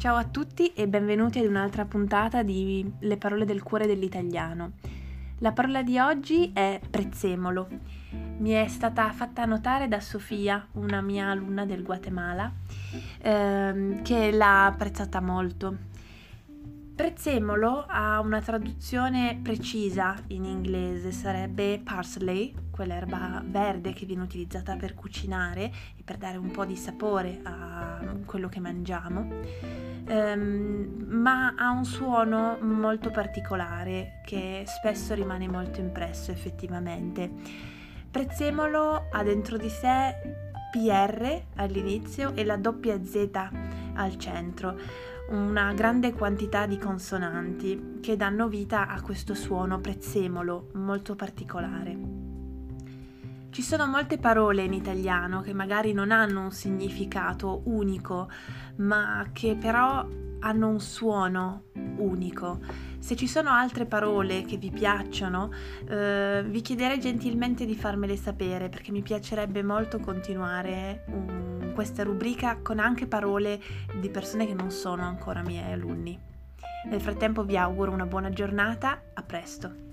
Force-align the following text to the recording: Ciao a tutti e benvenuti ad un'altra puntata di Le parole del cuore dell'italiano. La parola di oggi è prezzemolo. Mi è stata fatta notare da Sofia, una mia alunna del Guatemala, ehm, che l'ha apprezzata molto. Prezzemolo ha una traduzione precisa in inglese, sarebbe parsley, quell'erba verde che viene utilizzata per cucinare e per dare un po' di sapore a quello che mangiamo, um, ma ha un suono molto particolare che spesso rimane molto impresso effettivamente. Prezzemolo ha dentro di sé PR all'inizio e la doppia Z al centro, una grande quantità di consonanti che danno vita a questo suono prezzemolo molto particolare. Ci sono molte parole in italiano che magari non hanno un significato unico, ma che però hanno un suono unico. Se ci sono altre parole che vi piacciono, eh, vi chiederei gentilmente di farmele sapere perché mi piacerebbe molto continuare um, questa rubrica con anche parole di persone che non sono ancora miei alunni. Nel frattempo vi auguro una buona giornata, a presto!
Ciao 0.00 0.16
a 0.16 0.24
tutti 0.24 0.72
e 0.72 0.88
benvenuti 0.88 1.40
ad 1.40 1.44
un'altra 1.44 1.84
puntata 1.84 2.42
di 2.42 2.90
Le 3.00 3.18
parole 3.18 3.44
del 3.44 3.62
cuore 3.62 3.86
dell'italiano. 3.86 4.72
La 5.40 5.52
parola 5.52 5.82
di 5.82 5.98
oggi 5.98 6.52
è 6.54 6.80
prezzemolo. 6.88 7.68
Mi 8.38 8.52
è 8.52 8.66
stata 8.66 9.12
fatta 9.12 9.44
notare 9.44 9.88
da 9.88 10.00
Sofia, 10.00 10.66
una 10.72 11.02
mia 11.02 11.28
alunna 11.28 11.66
del 11.66 11.82
Guatemala, 11.82 12.50
ehm, 13.20 14.00
che 14.00 14.32
l'ha 14.32 14.64
apprezzata 14.64 15.20
molto. 15.20 15.76
Prezzemolo 17.00 17.84
ha 17.86 18.20
una 18.20 18.40
traduzione 18.40 19.38
precisa 19.42 20.16
in 20.28 20.44
inglese, 20.44 21.12
sarebbe 21.12 21.80
parsley, 21.82 22.54
quell'erba 22.70 23.42
verde 23.44 23.94
che 23.94 24.04
viene 24.04 24.22
utilizzata 24.22 24.76
per 24.76 24.94
cucinare 24.94 25.72
e 25.96 26.02
per 26.02 26.18
dare 26.18 26.36
un 26.36 26.50
po' 26.50 26.66
di 26.66 26.76
sapore 26.76 27.40
a 27.42 28.02
quello 28.26 28.50
che 28.50 28.60
mangiamo, 28.60 29.28
um, 30.08 31.04
ma 31.08 31.54
ha 31.56 31.70
un 31.70 31.84
suono 31.84 32.58
molto 32.60 33.10
particolare 33.10 34.20
che 34.24 34.64
spesso 34.66 35.14
rimane 35.14 35.48
molto 35.48 35.80
impresso 35.80 36.30
effettivamente. 36.30 37.30
Prezzemolo 38.10 39.08
ha 39.10 39.22
dentro 39.22 39.56
di 39.56 39.68
sé 39.68 40.14
PR 40.70 41.42
all'inizio 41.56 42.34
e 42.34 42.44
la 42.44 42.56
doppia 42.56 43.02
Z 43.04 43.30
al 43.94 44.16
centro, 44.16 44.78
una 45.30 45.72
grande 45.74 46.12
quantità 46.12 46.66
di 46.66 46.78
consonanti 46.78 47.98
che 48.00 48.16
danno 48.16 48.48
vita 48.48 48.88
a 48.88 49.00
questo 49.00 49.34
suono 49.34 49.80
prezzemolo 49.80 50.70
molto 50.74 51.14
particolare. 51.14 52.19
Ci 53.50 53.62
sono 53.62 53.86
molte 53.86 54.16
parole 54.16 54.62
in 54.62 54.72
italiano 54.72 55.40
che 55.40 55.52
magari 55.52 55.92
non 55.92 56.12
hanno 56.12 56.42
un 56.42 56.52
significato 56.52 57.62
unico, 57.64 58.30
ma 58.76 59.26
che 59.32 59.56
però 59.60 60.06
hanno 60.38 60.68
un 60.68 60.78
suono 60.78 61.64
unico. 61.96 62.60
Se 63.00 63.16
ci 63.16 63.26
sono 63.26 63.50
altre 63.50 63.86
parole 63.86 64.44
che 64.44 64.56
vi 64.56 64.70
piacciono, 64.70 65.50
eh, 65.88 66.44
vi 66.46 66.60
chiederei 66.60 67.00
gentilmente 67.00 67.66
di 67.66 67.74
farmele 67.74 68.16
sapere 68.16 68.68
perché 68.68 68.92
mi 68.92 69.02
piacerebbe 69.02 69.64
molto 69.64 69.98
continuare 69.98 71.04
um, 71.08 71.74
questa 71.74 72.04
rubrica 72.04 72.58
con 72.62 72.78
anche 72.78 73.08
parole 73.08 73.60
di 73.98 74.10
persone 74.10 74.46
che 74.46 74.54
non 74.54 74.70
sono 74.70 75.02
ancora 75.02 75.42
miei 75.42 75.72
alunni. 75.72 76.16
Nel 76.88 77.00
frattempo 77.00 77.42
vi 77.44 77.56
auguro 77.56 77.90
una 77.90 78.06
buona 78.06 78.30
giornata, 78.30 79.02
a 79.12 79.22
presto! 79.22 79.89